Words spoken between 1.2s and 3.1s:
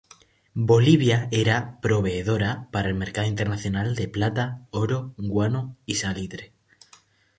era proveedora para el